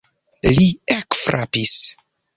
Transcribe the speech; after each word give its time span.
Li 0.53 0.65
ekfrapis. 0.95 1.75